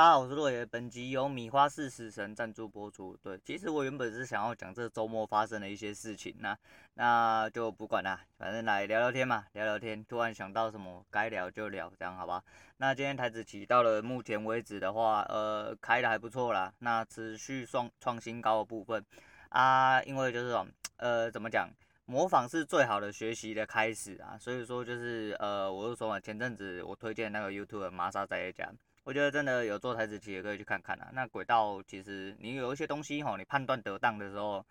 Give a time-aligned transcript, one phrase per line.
[0.00, 0.64] 大家好，我是洛爷。
[0.64, 3.14] 本集由米花四死神赞助播出。
[3.22, 6.56] 对，其实我原本是想要讲这周末发生的一些事情，那
[6.94, 10.02] 那就不管了，反正来聊聊天嘛，聊聊天。
[10.06, 12.42] 突然想到什么，该聊就聊，这样好吧？
[12.78, 16.72] 那今天台子起到了目前为止的话，呃，开的还不错啦。
[16.78, 19.04] 那持续创创新高的部分
[19.50, 21.68] 啊，因为就是说，呃，怎么讲，
[22.06, 24.38] 模仿是最好的学习的开始啊。
[24.40, 28.72] 所以说就是呃，我就说嘛，前阵子我推荐那个 YouTube 玛莎在家。
[29.02, 31.10] 我觉得真的有做台子期也可以去看看啊。
[31.12, 34.64] 那轨道其实你有一些东西吼，你判断得当的时候，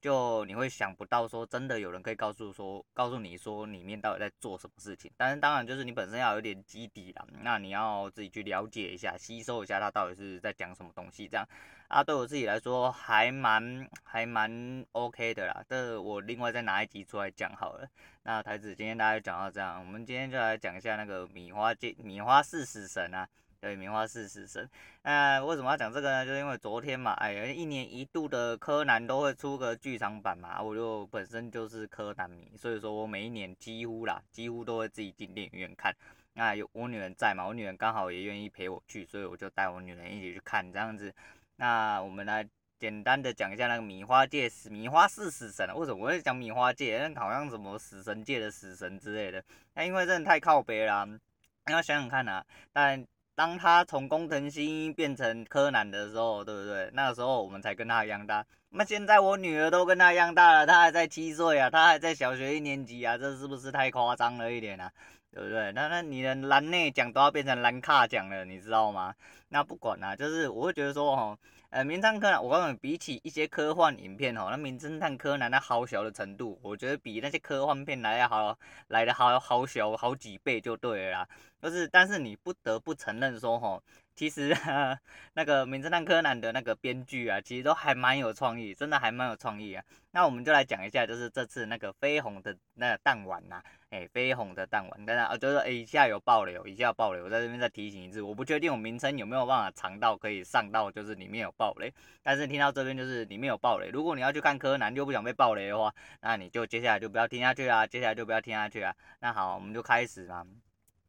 [0.00, 5.10] 就你会想不到说真的有人可以告诉说告诉你说里面到底在做什么事情。
[5.16, 11.46] 但是当然就是你本身要有点基底啦，那你要自己去了解一下，吸收一下它到底是在讲什么东西这样。
[11.88, 15.62] 啊，对我自己来说还蛮还蛮 OK 的啦。
[15.68, 17.86] 这我另外再拿一集出来讲好了。
[18.22, 23.28] 那台子今天大家讲到这样，我们今天就来讲一下那个米花界米花四死神啊。
[23.64, 24.68] 对，米花四死神。
[25.04, 26.26] 那为什么要讲这个呢？
[26.26, 35.96] 就是因为昨天嘛，哎，一年一度的柯南都会出个剧场版嘛，我就本身就是柯南迷，所以说我每一年几乎啦，几乎都会自己进电影院看。
[36.34, 41.10] 那有我女人在嘛，我女人刚好也愿意陪我去，所以我就带我女人一起去看这样子。
[41.56, 42.46] 那我们来
[42.78, 45.66] 简单的讲一下那个米花界死米花四死神。
[45.74, 46.98] 为什么我会讲米花界？
[46.98, 49.42] 那好像什么死神界的死神之类的。
[49.72, 53.02] 那因为真的太靠北了，你要想想看啊，但。
[53.34, 56.90] 当他从工藤新一变成柯南的时候，对不对？
[56.92, 58.44] 那个时候我们才跟他一样大。
[58.70, 64.90] 那现在我女儿都跟他一样大了，他还在七岁啊，他还在小学一年级啊，这是不是太夸张了一点啊？
[65.32, 65.72] 对不对？
[65.72, 69.14] 那那你的蓝内奖都要变成蓝卡奖了，你知道吗？
[69.48, 71.38] 那不管啦，就是我会觉得说，哦，
[71.74, 81.28] 呃，名侦探柯南，我告诉你，比起一些科幻影片，哈，那名侦探柯南那好小的程度，我觉得比那些科幻片来的好，来的好好小好几倍就对了啦。
[81.60, 83.82] 就是，但是你不得不承认说，哈，
[84.14, 84.98] 其实呵呵
[85.34, 89.84] 那个名侦探柯南的那个编剧啊，其实都还蛮有创意，真的还蛮有创意啊。
[90.12, 93.62] 那我们就来讲一下，就是这次那个绯红的那个弹丸呐。
[93.90, 108.92] 哎，绯红的弹丸，当然啊，就是哎，以下有爆雷，以下有爆雷，我在这边再提醒一次，我不确定我名称有没有办法藏到可以上到，就是里面有爆雷，但是听到这边就是里面有爆雷，如果你要去看柯南又不想被爆雷的话，那你就接下来就不要听下去啊，接下来就不要听下去啊。
[109.20, 110.44] 那好，我们就开始嘛，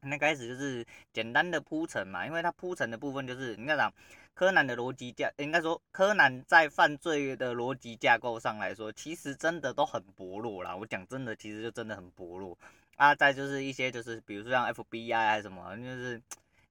[0.06, 3.92] 那开始就是简单的铺陈嘛，因为它铺陈的部分就是你看讲。
[4.38, 10.76] 柯南的逻辑架，应该说柯南在犯罪的逻辑架构上来说，其实真的都很薄弱啦。
[10.76, 12.58] 我讲真的，其实就真的很薄弱
[12.98, 13.16] 啊。
[13.16, 16.22] 再就是一些就是，比如说像 FBI 还是什么，就是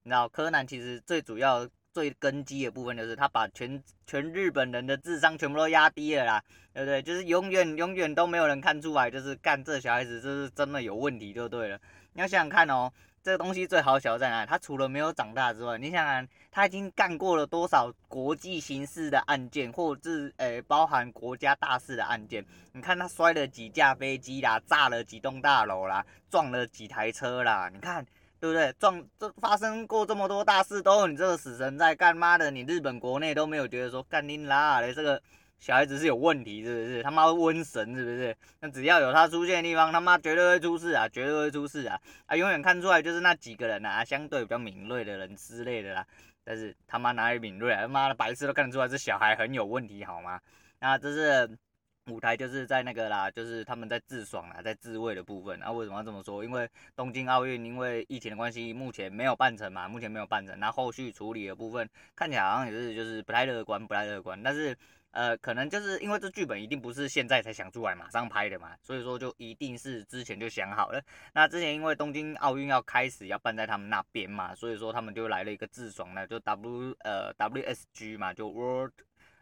[0.02, 7.00] 你知道柯南其实最主要最根基的部分就是他把全全日本人的智商全部都压低了啦，对不对？
[7.00, 11.80] 就是永远永远都没有人看出来，就是干这小孩子就是真的有问题就对了。
[12.12, 12.92] 你要想想看哦。
[13.24, 14.46] 这个东西最好笑在哪里？
[14.46, 22.44] 他除了没有长大之外，你想想，他已经干过了多少国际刑事的案件，或者是诶包含国家大事的案件？
[22.72, 28.04] 你看他摔了几架飞机啦，炸了几栋大楼啦，撞了几台车啦，你看
[28.38, 28.70] 对不对？
[28.78, 32.50] 撞这发生过这么多大事，都有你这个死神在干妈的？
[32.50, 35.22] 你日本国内都没有觉得说干你拉嘞这个。
[35.60, 37.02] 小孩子是有问题，是不是？
[37.02, 38.36] 他妈瘟神，是不是？
[38.60, 41.98] 那只要有他出现的地方，他妈绝对会出事啊，绝对会出事啊！
[42.26, 46.06] 啊，永远看出来就是那几个人啊，相对比较敏锐的人之类的啦。
[46.44, 47.80] 但是他妈哪里敏锐啊？
[47.80, 50.38] 他妈的白痴都看得出来这小孩很有问题，好吗？
[50.80, 51.48] 那这是
[52.08, 55.58] 舞台，就是在那个啦，就是他们在自爽啊，在自慰的部分。
[55.62, 56.44] 啊，为什么要这么说？
[56.44, 60.60] 因为东京奥运因为疫情的关系，目前没有办成嘛，目前没有办成。
[60.60, 64.42] 那后续处理的部分看起来好像也是就是不太乐观，不太乐观。
[64.42, 64.76] 但是。
[65.14, 71.00] 呃，可能就是因为这剧本一定不是现在才想出来马上拍的嘛，所以说就一定是之前就想好了。
[71.32, 78.92] 那之前因为东京奥运要开始要办在他们那边嘛，所以说他们就来了一个自爽的，就 W 呃 WSG 嘛，就 World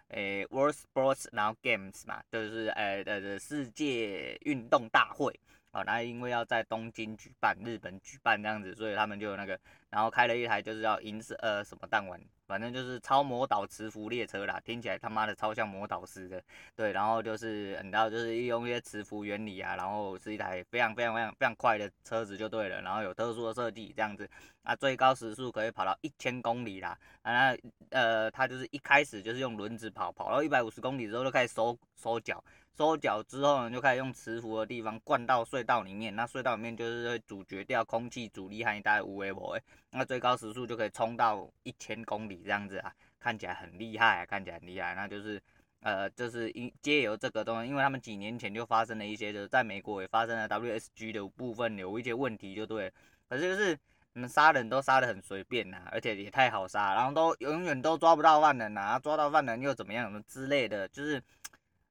[0.08, 5.32] 诶 World Sports 然后 Games 嘛，就是呃呃世界运动大会
[5.70, 9.58] 啊，那因为要在东京举办，日本举办这样子，所以他们就有那个，
[9.88, 12.20] 然后开了一台就是要银色呃什么弹丸。
[12.52, 16.42] 反正就是超魔导磁浮列车啦，听起来他妈的超像魔导师的，
[16.76, 24.28] 对，然后就是你知道，就是用一些磁浮原理啊，然后是一台非常非常非常非常快的车子就对了，然后有特殊的设计这样子，
[24.64, 26.90] 啊，最高时速可以跑到一千公里啦，
[27.22, 27.58] 啊，那
[27.88, 32.44] 呃，它就是一开始就是用轮子跑，跑到一百五十公里之后就开始收收脚。
[32.76, 39.58] 收脚之后呢，就开始用磁浮的地方灌到隧道里面，那隧道里面就是会阻绝掉空气阻力和一带无微波，
[39.90, 45.40] 那最高时速就可以冲到一千公里这样子啊，看起来很厉害啊，看起来很厉害，那就是
[45.80, 52.90] 呃，就是因借由这个东西，因为他们几年前就发生了一些，就是在美国也发生了 WSG 的部分有一些问题，就对，
[53.28, 53.78] 可是就是
[54.14, 61.22] 你们杀人都杀得很随便呐，而且也太好杀，然后都永远都抓不到犯人呐，抓到犯人又怎么样什么之类的，就是，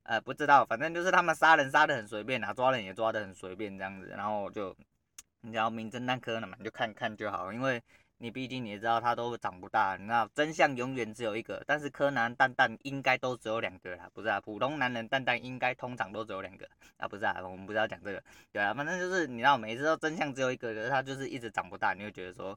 [0.04, 4.76] 呃，不知道，反正就是他们杀人杀得很随便啊，抓人也抓得很随便这样子，然后就，
[5.42, 7.82] 你知道名侦探柯南嘛，你就看看就好，因为。
[8.24, 14.40] 你毕竟你也知道他都长不大，你知道真相永远只有一个，但是柯南蛋蛋应该都只有两个啦，不是啊？
[14.40, 17.38] 普通男人蛋蛋应该通常都只有两个啊，不是啊？
[17.42, 22.56] 我们不是要讲这个，对啊，反正就是你知道每次都真相只有一个，可是他就是一直长不大，你会觉得说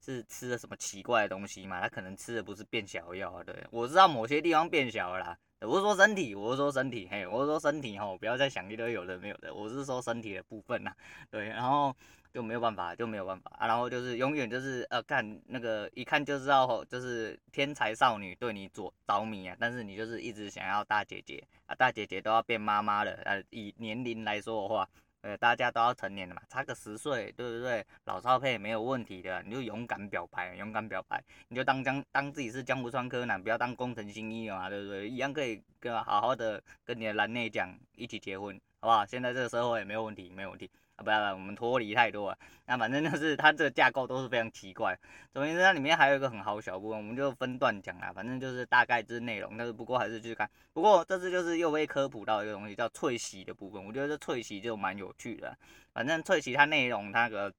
[0.00, 1.80] 是吃了什么奇怪的东西嘛？
[1.80, 3.42] 他可能吃的不是变小药？
[3.42, 5.36] 对，我知道某些地方变小了啦，
[5.66, 10.92] 我是说身体，我是说身体，嘿，我是说身体哈，不要再想一堆有的没有的，我是说身体的部分呐，
[11.30, 11.94] 对，然后。
[12.32, 13.66] 就没有办法，就没有办法啊！
[13.66, 24.88] 然后就是永远就是呃，看那个一看就知道，就是天才少女对你着着迷啊，但是你就是一直想要大姐姐啊，大姐姐都要变妈妈了，呃，以年龄来说的话，
[25.22, 27.84] 呃，大家都要成年了嘛，差个十岁，对不对？
[28.04, 35.08] 老少配没有问题的，你就勇敢表白，勇敢表白，你就当江当自己是江湖川柯南，不要当工藤新一嘛，对不对？
[35.08, 39.06] 一样可以跟好好的跟你的蓝内讲一起结婚，好不好？
[39.06, 40.68] 现在这个社会也没有问题，没有问题。
[41.02, 42.38] 不要了，我们脱离太多了。
[42.66, 44.98] 那反正就是它这个架构都是非常奇怪。
[45.34, 48.12] 总之，它里面还有一个很好小部分，我们就分段讲啦。
[48.14, 50.48] 反正就是大概就是内容，但是不过还是继续看。
[50.72, 53.84] 不过这次就是又被科普到一个东西，叫脆洗的部分。
[53.84, 55.54] 我觉得这脆洗就蛮有趣的。
[55.92, 57.52] 反正脆洗它内容它个。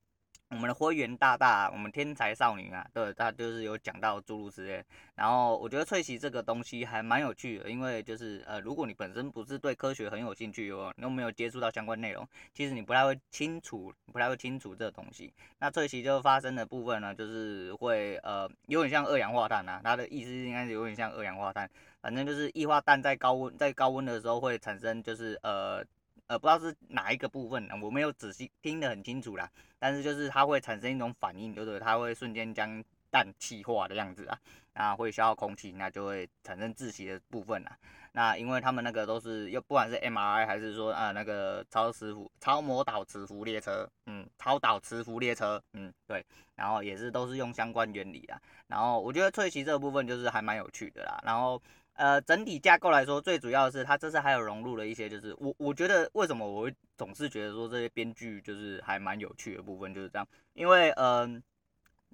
[0.53, 4.85] 我们的灰原大大，我们天才少女啊，对，他就是有讲到诸如此类。
[5.15, 15.33] 然后我觉得脆洗这个东西还蛮有趣的，因为就是呃，如果你本身不是对科学很有兴趣哦，又没有接触到相关内容，其实你不太会清楚，不太会清楚这个东西。
[15.57, 21.67] 那脆洗就发生的部分呢，就是会呃，有点像二氧化碳啊，它的意思应该是有点像二氧化碳，
[21.99, 25.83] 反正就是液化氮在高温在高温的时候会产生，就是呃。
[26.27, 29.49] 呃，不知道是哪一个部分，我没有仔细听得很清楚啦。
[29.77, 34.39] 但是就是它会产生一种反应，就是它会瞬间将氮气化的样子啊，
[34.73, 37.77] 那会消耗空气，那就会产生窒息的部分啦。
[38.13, 48.39] 那因为他们那个都是，又不管是 MRI 还是说啊那个超磁浮超模导磁浮列车，嗯，超导磁浮列车，嗯，对，然后也是都是用相关原理啊。
[48.67, 51.21] 然后我觉得脆洗这个部分就是还蛮有趣的啦。
[51.23, 51.61] 然后。
[51.93, 61.41] 呃，整体架构来说，最主要的是它这次还有融入了一些，就是我我觉得为什么我会总是觉得说这些编剧就是还蛮有趣的部分就是这样，因为嗯、呃，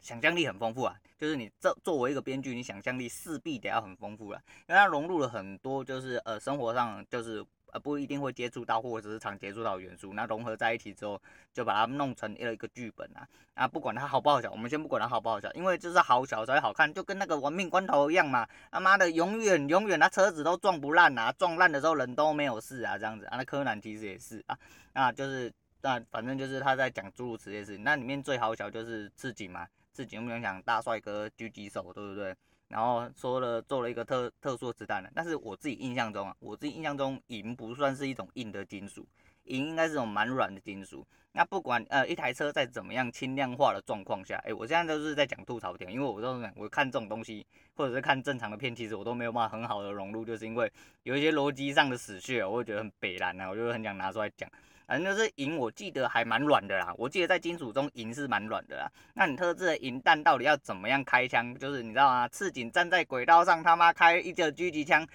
[0.01, 7.45] 想象力很丰富啊，就是你这作为一个编剧，你想象力势必得要很丰富了，因为它融入了很多就是呃生活上就是。
[7.73, 11.21] 呃，不一定会接触到，或者是常接触到元素，那融合在一起之后，
[11.53, 13.27] 就把它弄成一个剧本啊。
[13.53, 18.47] 啊，不管它好不好笑，我们先不管它好不好笑，因为就是好笑才会好看，就跟那个玩命关头一样嘛。
[18.71, 23.37] 他妈的，永远永远，他车子都撞不烂啊，撞烂的时候人都没有事啊，这样子啊。
[23.37, 24.57] 那柯南其实也是啊，
[24.93, 25.51] 那就是
[25.81, 27.83] 那反正就是他在讲诸如此类事情。
[27.83, 32.33] 那里面最好笑就是赤井嘛，赤井我们讲大帅哥狙击手，对不对？
[32.69, 39.05] 然后说了做了一个特特殊子弹的，但是我自己印象中啊，我自己印象中银不算是一种硬的金属，
[39.45, 41.05] 银应该是种蛮软的金属。
[41.31, 47.45] 那不管呃一台车在怎么样轻量化的状况下，哎，我现在都是在讲吐槽点，因为我都是我看这种东西，
[47.75, 50.71] 或者是看正常的片，其实我都没有办法很好的融入，就是因为
[51.03, 54.49] 有一些逻辑上的死穴，我会觉得很北烂啊，我就很想拿出来讲。
[54.89, 56.91] 反正就是银，我记得还蛮软的啦。
[56.97, 58.91] 我记得在金属中，银是蛮软的啦。
[59.13, 61.53] 那你特制的银弹到底要怎么样开枪？
[61.59, 62.27] 就是你知道吗？
[62.29, 65.07] 赤井站在轨道上，他妈开一个狙击枪，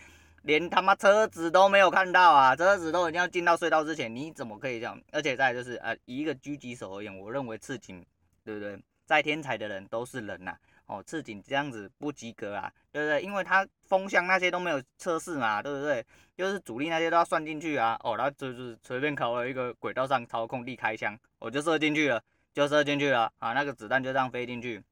[0.43, 2.55] 连他妈车子都没有看到啊！
[2.55, 4.97] 车子都一定要进到隧道之前，你怎么可以这样？
[5.11, 8.07] 而且再就是，呃，以一个狙击手而言，我认为赤井，
[8.45, 8.79] 对不对？
[9.05, 10.57] 再天才的人都是人呐。
[10.87, 13.23] 哦，赤井这样子不及格啊，对不对？
[13.23, 16.05] 因为他风向那些都没有测试嘛，对不对？
[16.37, 17.99] 就是阻力那些都要算进去啊。
[18.03, 22.23] 哦，然后就是随便考了一个轨道上操控力开枪，我就射进去了，
[22.53, 24.83] 就射进去了啊，那个子弹就这样飞进去。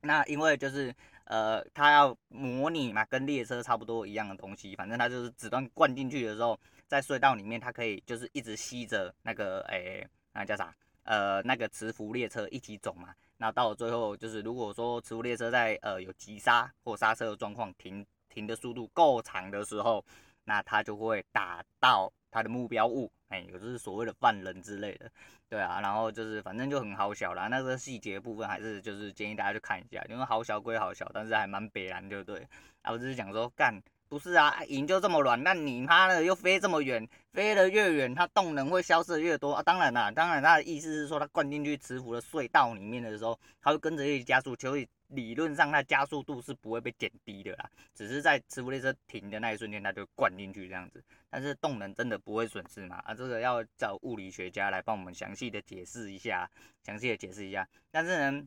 [0.00, 10.74] 那因为就是呃，他要模拟嘛，跟列车差不多一样的东西，反正他就是子弹灌进去的时候，在隧道里面，它可以就是一直吸着那个诶，那叫啥？
[11.04, 13.14] 呃，那个磁浮列车一起走嘛。
[13.38, 20.04] 那到了最后，就是如果说磁浮列车在呃有急刹或刹车的状况，停停的速度够长的时候，
[20.44, 25.10] 那它就会打到它的目标物，哎，也就是所谓的犯人之类的，
[25.48, 32.46] 对啊，然后就是反正就很好笑啦，那个细节部分还是就是建议大家去看一下，因为好小归好小，但是还蛮北然，对不对？
[32.82, 33.82] 啊，我只是讲说干。
[34.08, 39.62] 不是啊，银就这么软，那你妈的又飞这么远，飞得越远，它动能会消失的越多啊。
[39.62, 51.02] 当然啦，当然它的意思是说，它灌进去磁浮的隧道里面的时候，它会跟着一起加速，所以理论上它加速度是不会被减低的啦，只是在磁浮列车停的那一瞬间，它就灌进去这样子。
[51.28, 53.02] 但是动能真的不会损失吗？
[53.04, 56.48] 啊，这个要找物理学家来帮我们详细的解释一下，
[56.84, 57.68] 详细的解释一下。
[57.90, 58.46] 但是呢。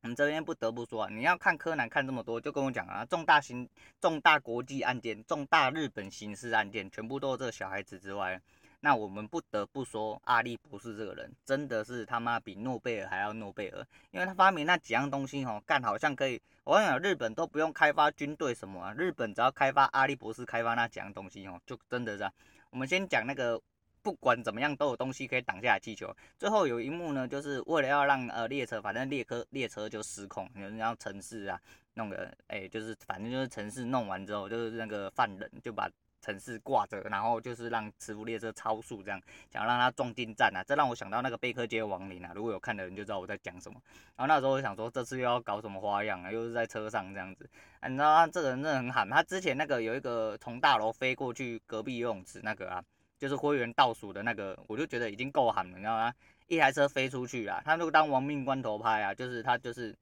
[0.00, 3.68] 我们这边不得不说啊，你要看柯南看这么多，就跟我讲啊，重大刑、
[4.00, 8.40] 重大国际案件、重大日本刑事案件，全部都是这个小孩子之外，
[8.78, 22.30] 那我们不得不说，阿笠博士这个人真的是他妈比诺贝尔还要诺贝尔，因为他发明那几样东西哦，干好像可以，我跟你讲，日本都不用开发军队什么啊，日本只要开发阿笠博士开发那几样东西哦，就真的是。
[22.70, 23.60] 我们先讲那个。
[24.08, 26.10] 不管怎么样，都有东西可以挡下来气球。
[26.38, 31.60] 最后有一幕呢，就是为了要让呃列车，反正列车列车就失控，然后城市啊
[31.92, 35.90] 弄个，哎、就是反正就是城市弄完之后，就是那个犯人就把
[36.22, 39.20] 城市挂着，然后就是让磁浮列车超速，这样
[39.52, 40.64] 想让它撞进站啊。
[40.66, 43.78] 这让我想到那个贝克街亡灵啊，如果有看的人就知道我在讲什么。
[44.16, 46.32] 然后那时候我想说，这次又要搞什么花样啊？
[46.32, 47.46] 又是在车上这样子。
[47.80, 52.82] 啊、你知道他这个人真的很狠，他之前那个有一个从大楼飞过去隔壁游泳池那个啊。
[53.18, 56.14] 就是会员倒数的那个，我就觉得已经够狠了，你知道吗？
[56.46, 59.94] 一台车飞出去啊，他就当亡命关头拍啊，就是他就是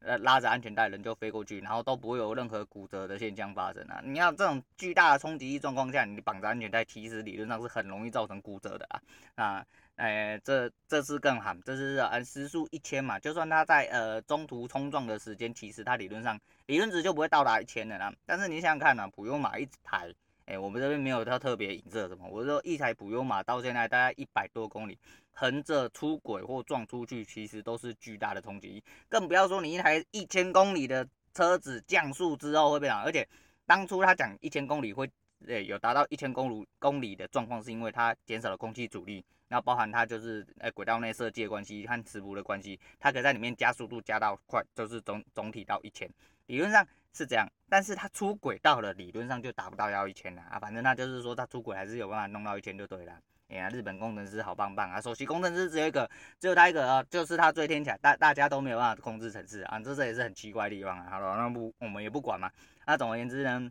[0.00, 4.02] 呃拉着安全带人就飞过去，然后都不会有任何骨折的现象发生啊。
[4.04, 9.00] 你要这种巨大的冲击力状况下，你绑着安全带，其实理论上是很容易造成骨折的啊。
[9.36, 9.66] 啊，
[9.96, 18.12] 哎，这这次更狠，这是按时速一千嘛，就算他在呃中途冲撞的时间，其实他理论上理论值就不会到达一千的啦。
[18.26, 20.12] 但是你想想看啊，普悠玛一台。
[20.46, 22.28] 哎、我们这边没有它特别影射什么。
[22.28, 24.98] 我说一台普悠玛到现在大概一百多公里，
[25.32, 28.82] 横着出轨或撞出去，其实都是巨大的冲击。
[29.08, 33.02] 更不要说你一台一千公里的车子降速之后会变样。
[33.02, 33.26] 而且
[33.66, 35.10] 当初他讲一千公里会，
[35.46, 46.06] 呃，有达到一千公里公里的状况，是因为它减少了空气阻力，然后包含它就是呃轨道内设计的关系和磁浮的关系，它可以在里面加速度加到快，就是总总体到一千。
[46.46, 50.58] 理论上是这样，但是他出轨到了，理论上就达不到要一千了啊。
[50.58, 53.12] 反正那就是说他出轨还是有办法弄到一千就对了。
[53.48, 55.00] 哎呀，日本工程师好棒棒啊！
[55.00, 61.06] 首席工程师只有一个，只有他一个啊，就是他最天才，大大家都没有办法控制城市啊，这这也是很奇怪的地方啊。
[61.10, 62.50] 好了，那不我们也不管嘛。
[62.86, 63.70] 那总而言之呢。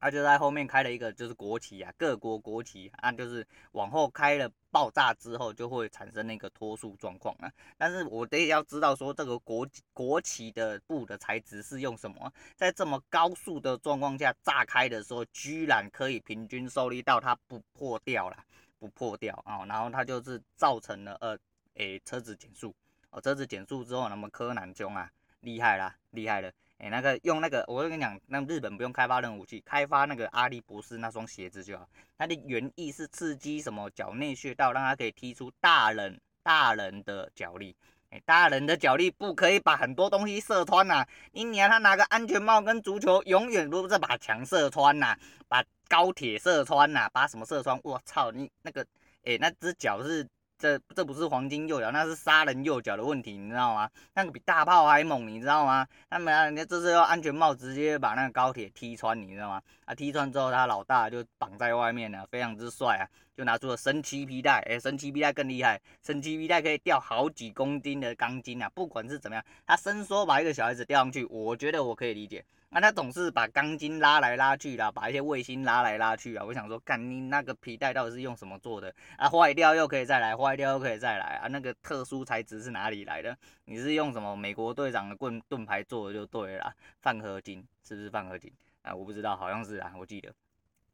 [0.00, 7.52] 他就在后面开了一个，就是国旗啊，各国国旗啊，就是往后开了，爆炸之后就会产生那个脱速状况啊。
[7.76, 18.36] 但是我得要知道说，这个国国旗的布的材质是用什么，在这么高速的状况下炸开的时候，居然可以平均受力到它不破掉了，
[18.78, 19.66] 不破掉啊。
[19.66, 21.38] 然后它就是造成了呃，
[21.74, 22.74] 诶，车子减速，
[23.10, 26.50] 哦，车子减速之后，那么柯南兄啊，厉害啦，厉害了。
[26.82, 31.86] 哎、那个用那个，我就跟你讲，那日本不用开发任何武器，开发那个阿笠博士那双鞋子就好。
[32.16, 37.76] 它的原意是刺激什么脚内穴道，让它可以踢出大人大人的脚力。
[38.08, 45.14] 哎、大人的脚力不可以把很多东西射穿呐、你你让他拿个安全帽跟足球，永远都是把墙射穿呐、
[45.48, 47.78] 把高铁射穿呐、把什么射穿？
[47.84, 48.82] 我操，你那个，
[49.24, 50.26] 哎、那只脚是。
[50.60, 53.88] 这这不是黄金右脚，那是杀人右脚的问题，你知道吗？
[54.12, 55.86] 那个比大炮还猛，你知道吗？
[56.10, 59.62] 他们啊，人家这是用安全帽直接把那个高铁踢穿，你知道吗？
[59.86, 72.44] 啊，踢穿之后，他老大就绑在外面了，非常之帅啊，就拿出了神奇皮带，哎，神奇皮带更厉害，神奇皮带可以吊好几公斤的钢筋啊，不管是怎么样，他伸缩把一个小孩子吊上去，我觉得我可以理解。
[72.70, 76.44] 啊，他总是把钢筋拉来拉去啦，把一些卫星拉来拉去啊。
[76.44, 79.28] 我想说，干你那个皮带到底是用什么做的啊？
[79.28, 81.48] 坏掉又可以再来，坏掉又可以再来啊？
[81.48, 83.36] 那个特殊材质是哪里来的？
[83.64, 88.94] 你是用什么美国队长的盾盾牌做的就对了啦，鋯合金是不是鋯合金啊？
[88.94, 90.32] 我不知道，好像是啊，我记得。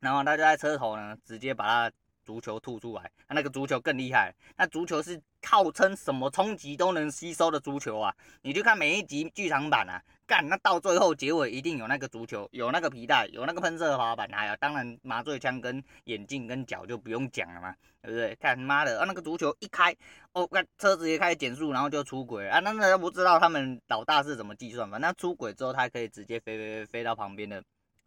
[0.00, 8.14] 然后他就在车头呢，直接把它足球吐出来，那个足球更厉害，那足球是号称什么冲击都能吸收的足球啊？
[8.42, 10.02] 你去看每一集剧场版啊。
[10.26, 18.34] 干，那到最后结尾一定有那个足球，有那个皮带，有那个喷射滑板，还有当然麻醉枪跟眼镜跟脚就不用讲了嘛，对不对？
[18.40, 19.94] 看妈的，啊那个足球一开，
[20.32, 22.58] 哦，那车子也开始减速，然后就出轨啊！
[22.58, 24.98] 那那不知道他们老大是怎么计算嘛？
[24.98, 27.62] 那出轨之后，他可以直接飞飞飞飞到旁边的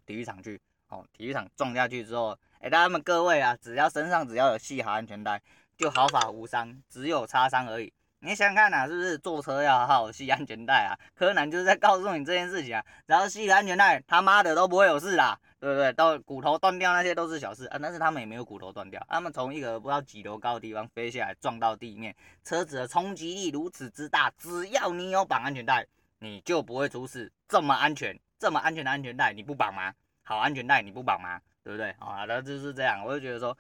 [0.05, 0.59] 体育场去，
[0.89, 5.41] 哦，体育场撞下去之后，哎，他们各位啊，只要身上只要有系好安全带，
[5.77, 7.93] 就毫发无伤，只有擦伤而已。
[8.22, 10.91] 你想想看呐，是不是坐车要好好系安全带啊？
[11.15, 15.93] 柯南就是在告诉你这件事情啊，只要系安全带，他妈的都不会有事啦，对不对？
[15.93, 27.31] 到骨头断掉那些都是小事啊，但是他们也没有骨头断掉，他们从一个不知道几楼高的地方飞下来撞到地面，车子的冲击力如此之大，只要你有绑安全带，你就不会出事。
[27.48, 29.93] 这么安全，这么安全的安全带你不绑吗？
[30.29, 31.41] 好安全带你不绑吗？
[31.63, 31.89] 对不对？
[31.98, 33.57] 啊，那就是这样，我就觉得说，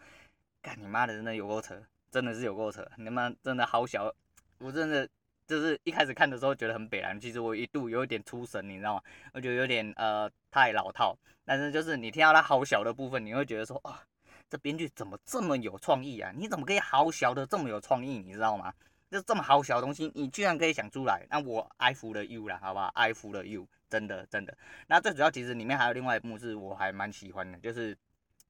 [0.61, 1.75] 干你妈的真的有够扯，
[2.11, 4.13] 真的是有够扯，你妈真的好小。
[4.59, 5.09] 我真的
[5.47, 9.01] 就是一开始看的时候觉得很北蓝，其实我一度有一点出神，你知道吗？
[9.33, 14.03] 我觉得有点呃太老套，但是就是你听到它好小的部分，你会觉得说，啊，
[14.47, 16.31] 这编剧怎么这么有创意啊？
[16.35, 18.19] 你怎么可以好小的这么有创意？
[18.19, 18.71] 你知道吗？
[19.09, 22.91] 就这么好小的东西，你居然可以想出来，那我爱服了 you 了，好不好？
[22.93, 24.57] 爱服了 you，真的真的。
[24.87, 27.97] 那最主要其实里面还有另外一幕是我还蛮喜欢的，就是。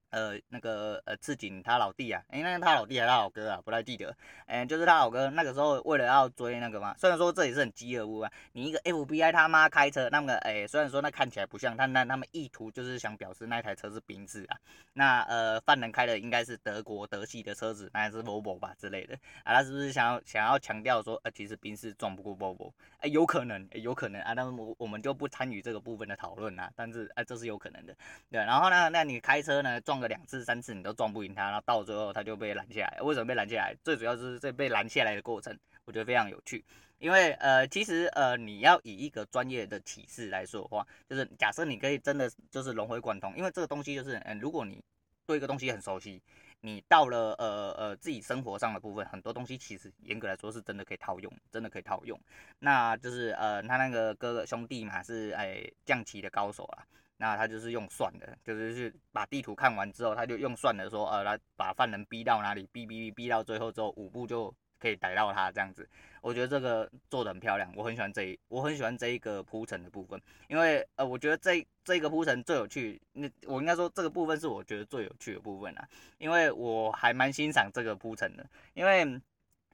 [0.09, 3.61] 呃，那个呃，赤井他老弟啊，哎、欸，那是他老弟还是他老哥啊？
[3.63, 4.15] 不太记得。
[4.45, 8.31] 哎、就是他老哥，那个时候为了要追那个嘛，虽然说这也是很饥饿物啊。
[8.53, 14.57] 你一个 FBI 他妈开车，那么哎、欸，虽然说那看起来不像，但那他们意图就是想表示那台车是宾士啊。
[14.93, 19.53] 那呃，犯人开的应该是德国德系的车子，那还是 Volvo 吧之类的啊？
[19.53, 22.71] 他是不是想要想要强调说，呃，其实宾士撞不过 Volvo？
[22.97, 24.33] 哎、欸，有可能，有可能啊。
[24.33, 26.69] 那么我我们就不参与这个部分的讨论啊。
[26.75, 27.95] 但是哎、这是有可能的。
[28.31, 33.01] 对，然后呢，那你开车呢撞个两次三次你都撞不赢他，然后到最后他就被拦下来。
[33.01, 33.75] 为什么被拦下来？
[33.83, 36.63] 最主要就是这被拦下来的过程，我觉得非常有趣。
[36.99, 44.83] 因为呃，其实呃，你要以一个专业的启示来说的话，就是假设你可以真的就是融会贯通，因为这个东西就是，嗯、如果你
[45.25, 46.21] 对一个东西很熟悉，
[46.59, 52.19] 你到了呃呃自己生活上的部分，很多东西其实严格来说是真的可以套用，真的可以套用。
[52.59, 56.83] 那就是呃，他那个哥哥兄弟嘛是哎将棋的高手啊。
[57.21, 65.85] 那他就是用算的，就是去把地图看完之后，他就用算的说，呃，来把犯人逼到哪里，逼逼逼逼到最后之后，五步就可以逮到他这样子。
[66.21, 75.85] 我觉得这个做的很漂亮，我很喜欢这一，我很喜欢这一个铺陈的部分，因为呃，我觉得这这个铺陈最有趣，那我应该说这个部分是我觉得最有趣的部分啊，
[76.19, 79.21] 因为我还蛮欣赏这个铺陈的，因为。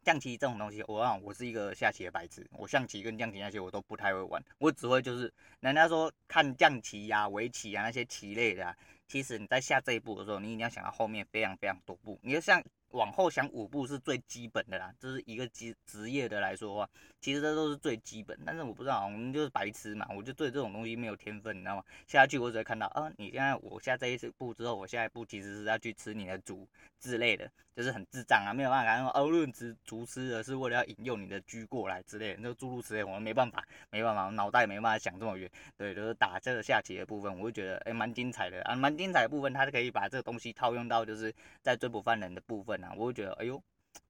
[0.06, 12.64] 象棋这种东西，我啊，我是一个下棋的白痴，我象棋跟象棋那些我都不太会玩，我只会就是人家说看象棋呀、围棋啊那些棋类的啊，其实你在下这一步的时候，你一定要想到后面非常非常多步，你要像。
[12.92, 16.90] 往后想五步是最基本的啦，这是一个职职业的来说话，
[17.26, 18.38] 其实这都是最基本。
[18.46, 21.84] 但是我不知道，我们就是白痴嘛，我就对这种东西没有天分，你知道吗？
[22.06, 26.68] 下去我只会看到，啊，你现在我下这一步之后，我下一步其实是要去吃你的猪
[27.00, 35.50] 之类的，就是很智障啊，没有办法，然后欧论之猪吃的是为了要引诱你的车过来之类的，那个诸如此类，我们没办法，没办法，脑袋没办法想这么远。
[35.76, 43.60] 对，就是打这个下棋的部分，我会觉得诶蛮精彩的啊，蛮精彩的部分，它是可以把这个东西套用到就是在追捕犯人的部分啊，我会觉得，哎呦。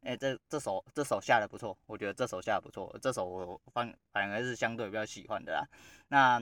[0.03, 5.67] 哎、这这首这首下的不错，我觉得这首下的不错，这首我反反而是相对比较喜欢的啦。
[6.07, 6.39] 那，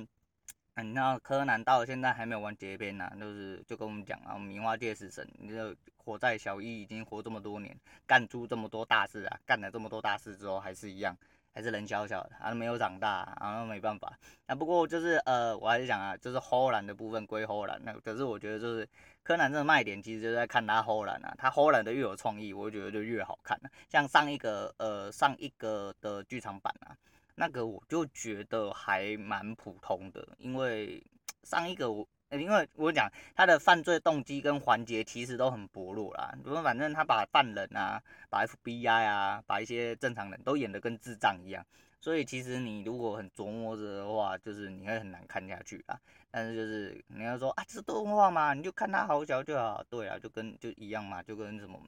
[0.75, 11.17] 嗯，那柯南到现在还没有完结篇呢，就是就跟我们讲啊，名花界死神，你就活在小一已经活这么多年，干出这么多大事啊，干了这么多大事之后还是一样。
[11.55, 14.17] 还是人小小的，还、啊、没有长大，然、啊、后没办法。
[14.47, 17.77] 那、不过就是呃，我还是讲啊，就是后来的部分归后来。
[17.83, 18.89] 那可是我觉得就是
[19.23, 23.59] 柯南这个卖点，其实就在看他后来啊，他后来的越有创意，我觉得就越好看。
[23.89, 26.95] 像上一个呃上一个的剧场版啊，
[27.35, 31.03] 那个我就觉得还蛮普通的，因为
[31.43, 32.07] 上一个我。
[32.31, 41.63] 因为我讲他的犯罪动机跟环节其实都很薄弱啦，如说反正他把犯人啊，把 FBI 啊，把一些正常人都演得跟智障一样，
[42.03, 45.97] 所以其实你如果很琢磨着的话，就是你会很难看下去啊。
[46.29, 51.79] 但是就是你要说啊，这是动画嘛，你就看它好笑就好，对啊，就跟就一样嘛，就跟什么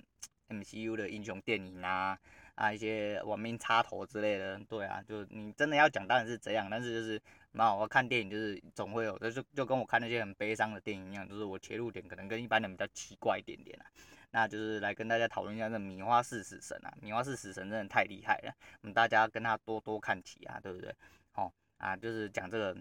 [0.47, 2.17] MCU 的英雄电影啊
[2.56, 7.21] 啊一些亡命插头之类的，对啊，就你真的要讲当然是这样，但是就是。
[7.58, 13.88] 那我看电影就是总会有，就就跟我看那些很悲伤的电影一样，就是我切入点可能跟一般人比较奇怪一点点啊。
[14.36, 20.93] 那就是来跟大家讨论一下这米花四死神啊，米花四死神真的太厉害了，我们大家跟他多多看齐啊，对不对？
[21.32, 22.76] 好啊，就是讲这个。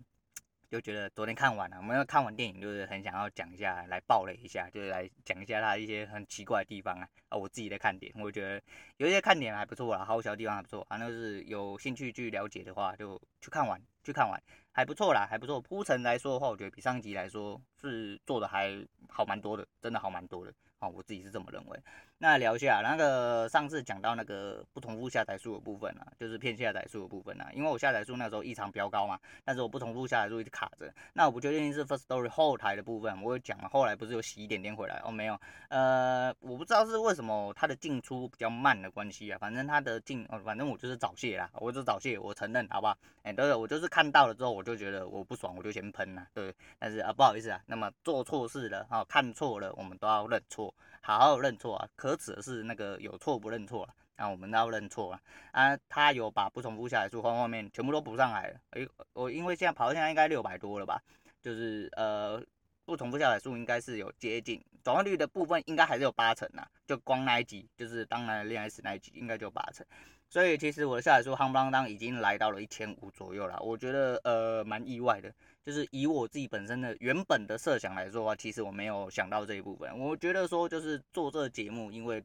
[0.71, 8.61] 就觉得昨天看完了，我们要看完电影，就是很想要讲一下，来爆雷一下，就是来讲一下他一些很奇怪的地方啊，啊，我自己的看点，我觉得
[8.97, 15.61] 有一些看点还不错啦，好笑的地方还不错，反正就是有兴趣去了解的话，就去看完，去看完，还不错啦，还不错。
[15.61, 20.53] 铺陈来说的话，我觉得比上集来说是做的还好蛮多的，真的好蛮多的。
[20.89, 21.81] 我自己是这么认为。
[22.19, 27.51] 那聊一下那个上次讲到那个不同步下载数的部分啊，就是骗下载数的部分啊。
[27.53, 30.91] 因为我下载数那时候异常飙高嘛，但是我不同步下载数一直卡着。
[31.13, 35.11] 那我不确定是 First Story 后台的部分，我有讲了，后来不是有洗一点点回来哦？
[35.11, 39.39] 没有，呃，我不知道是为什么它的进出比较慢的关系啊。
[39.39, 42.97] 反正它的进，反正我就是早泄啦，我就早泄，我承认，好不好？
[43.25, 46.55] 哎、欸，对了，我就是看到了之后，我就觉得我不爽，我就先喷了，对。
[46.79, 50.73] 但是啊，不好意思啊，那么做错事了啊，看错了，我们都要认错。
[51.07, 51.87] 好好认错啊！
[51.97, 53.95] 可耻的是那个有错不认错啊！
[54.17, 55.21] 那我们都要认错啊！
[55.53, 58.61] 啊，他有把不重复下载数方方面全部都补上来了。
[58.71, 61.01] 哎，我因为现在跑到现在应该六百多了吧？
[61.43, 62.43] 就是呃，
[62.85, 66.67] 不重复下载数应该是有接近转换率的部分，应该还是有八成啊。
[66.87, 69.85] 就光那一集，就是当然恋爱史那一集，应该就八成。
[70.29, 73.59] 所以其实我的下载数夯不啷当已经来到了一千五左右了。
[73.61, 75.33] 我觉得呃蛮意外的。
[75.65, 79.99] 就是以我自己本身的原本的设想来说的话，其实我没有想到这一部分。
[79.99, 82.23] 我觉得说就是做这个节目，因为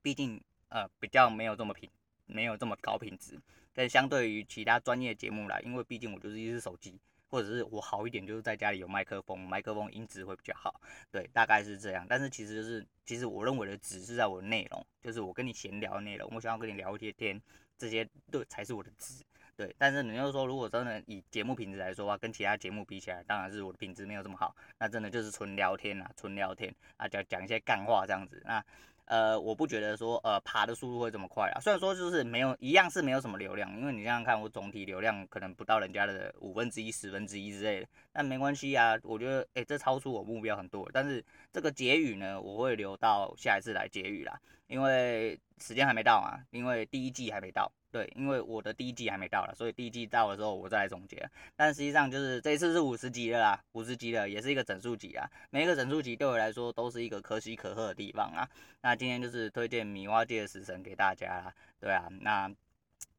[0.00, 1.90] 毕竟呃比较没有这么频，
[2.26, 3.36] 没有这么高品质，
[3.74, 12.06] 但相对于其他专业节目来，因为毕竟我就是一只手机，或者是我好一点就是在家里有麦克风，麦克风音质会比较好，对，大概是这样。
[12.08, 17.42] 但是其实就是，其实我认为的质是在我的内容，就是我跟你闲聊的内容，我想要跟你聊一些天，
[17.76, 19.24] 这些对才是我的值。
[19.56, 24.54] 对，但是你又说，如果真的以节目品质来说的话，跟其他节目比起来，当然是我的品质没有这么好。
[24.78, 28.42] 那真的就是纯聊天啊，纯聊天啊，讲讲一些干话这样子。
[28.46, 28.64] 那
[29.04, 31.60] 呃，我不觉得说呃爬的速度会这么快啊。
[31.60, 37.86] 虽然说就是没有一样是没有什么流量，因为你想想看，我总体流量可能不到人家的五分之一、十分之一之类的。
[38.12, 40.88] 但没关系啊，我觉得哎，这超出我目标很多。
[40.92, 47.70] 但是这个结语呢，我会留到下一次来结语啦，因为时间还没到啊，因为第一季还没到。
[47.90, 51.28] 对，因为我的第一季还没到了，所以第一季到了之后我再来总结。
[51.54, 55.28] 但实际上就是这一次是五十集了啦，五十集了，也是一个整数集啊。
[55.50, 58.48] 每一个整数集对我来说都是一个可喜可贺的地方啊。
[58.80, 61.54] 那今天就是推荐米花界的死神给大家啦。
[61.78, 62.50] 对啊，那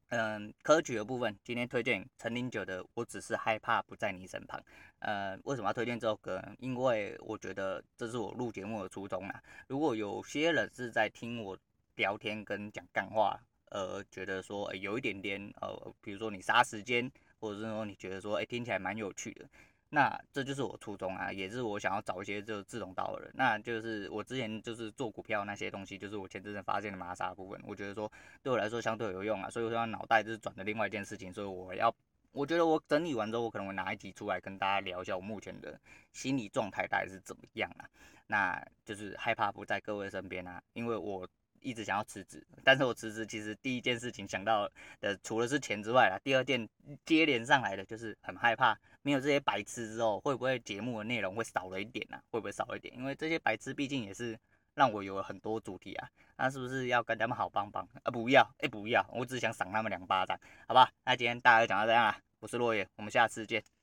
[0.08, 4.60] 嗯，科举的部分今天推荐陈零九的《我只是害怕不在你身旁》。
[5.00, 6.42] 呃，为什么要推荐这首歌？
[6.58, 9.42] 因为我觉得这是我录节目的初衷啊。
[9.66, 11.58] 如果有些人是在听我
[11.96, 13.40] 聊天跟讲干话。
[13.70, 19.44] 呃，觉得说，欸，有一点点，呃，比如说你杀时间，或者是说你觉得说，哎，听起来蛮有趣的，
[19.94, 23.32] 那这就是我初衷啊，也是我想要找一些就志同道合的人。
[23.36, 28.10] 那就是我之前就是做股票那些东西，就是我前阵子发现的玛莎部分，我觉得说
[28.42, 31.94] 对我来说相对有用啊，所以我说脑袋就是转的另外一件事情，所以我要，
[32.32, 35.80] 我觉得我整理完之后，我可能会拿一集出来跟大家聊一下我目前的
[36.12, 37.86] 心理状态大概是怎么样啊，
[38.26, 41.28] 那就是害怕不在各位身边啊，因为我。
[41.66, 46.68] 一直想要辞职，但是我辞职其实第一件事情想到的除了是钱之外啦，第二件
[47.06, 52.22] 接连上来的就是很害怕没有这些白痴之后，会不会节目的内容会少了一点呢、啊？
[52.30, 52.92] 会不会少一点？
[52.96, 54.36] 因为这些白痴毕竟也是
[54.74, 58.10] 让我有了很多主题啊，那是不是要跟他们好帮帮啊？
[58.10, 60.90] 不要，哎、不要，我只想赏他们两巴掌，好吧？
[61.04, 63.73] 那今天大家就讲到这样啦，我是落叶，我们下次见。